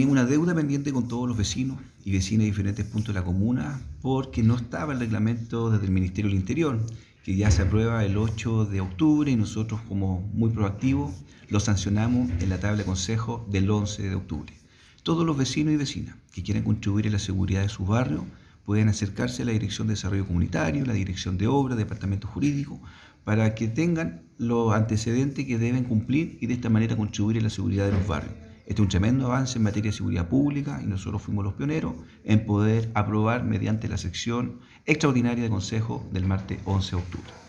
teníamos 0.00 0.18
una 0.18 0.30
deuda 0.30 0.54
pendiente 0.54 0.94
con 0.94 1.08
todos 1.08 1.28
los 1.28 1.36
vecinos 1.36 1.76
y 2.06 2.10
vecinas 2.10 2.44
de 2.44 2.46
diferentes 2.46 2.86
puntos 2.86 3.12
de 3.14 3.20
la 3.20 3.26
comuna 3.26 3.82
porque 4.00 4.42
no 4.42 4.56
estaba 4.56 4.94
el 4.94 4.98
reglamento 4.98 5.70
desde 5.70 5.84
el 5.84 5.90
Ministerio 5.90 6.30
del 6.30 6.40
Interior, 6.40 6.80
que 7.22 7.36
ya 7.36 7.50
se 7.50 7.60
aprueba 7.60 8.02
el 8.02 8.16
8 8.16 8.64
de 8.64 8.80
octubre 8.80 9.30
y 9.30 9.36
nosotros 9.36 9.82
como 9.86 10.22
muy 10.32 10.48
proactivos 10.52 11.12
lo 11.50 11.60
sancionamos 11.60 12.30
en 12.40 12.48
la 12.48 12.58
tabla 12.58 12.78
de 12.78 12.84
consejo 12.84 13.46
del 13.50 13.70
11 13.70 14.08
de 14.08 14.14
octubre. 14.14 14.54
Todos 15.02 15.26
los 15.26 15.36
vecinos 15.36 15.74
y 15.74 15.76
vecinas 15.76 16.16
que 16.32 16.42
quieran 16.42 16.64
contribuir 16.64 17.06
a 17.08 17.10
la 17.10 17.18
seguridad 17.18 17.60
de 17.60 17.68
sus 17.68 17.86
barrios 17.86 18.22
pueden 18.64 18.88
acercarse 18.88 19.42
a 19.42 19.44
la 19.44 19.52
Dirección 19.52 19.86
de 19.86 19.92
Desarrollo 19.92 20.26
Comunitario, 20.26 20.86
la 20.86 20.94
Dirección 20.94 21.36
de 21.36 21.46
Obras, 21.46 21.76
Departamento 21.76 22.26
Jurídico, 22.26 22.80
para 23.22 23.54
que 23.54 23.68
tengan 23.68 24.22
los 24.38 24.72
antecedentes 24.72 25.44
que 25.44 25.58
deben 25.58 25.84
cumplir 25.84 26.38
y 26.40 26.46
de 26.46 26.54
esta 26.54 26.70
manera 26.70 26.96
contribuir 26.96 27.36
a 27.36 27.42
la 27.42 27.50
seguridad 27.50 27.84
de 27.84 27.92
los 27.92 28.06
barrios. 28.06 28.49
Este 28.70 28.82
es 28.82 28.84
un 28.84 28.88
tremendo 28.88 29.26
avance 29.26 29.58
en 29.58 29.64
materia 29.64 29.90
de 29.90 29.96
seguridad 29.96 30.28
pública 30.28 30.80
y 30.80 30.86
nosotros 30.86 31.22
fuimos 31.22 31.44
los 31.44 31.54
pioneros 31.54 31.92
en 32.22 32.46
poder 32.46 32.88
aprobar 32.94 33.42
mediante 33.42 33.88
la 33.88 33.96
sección 33.96 34.60
extraordinaria 34.86 35.42
de 35.42 35.50
Consejo 35.50 36.08
del 36.12 36.24
martes 36.24 36.60
11 36.66 36.90
de 36.90 37.02
octubre. 37.02 37.39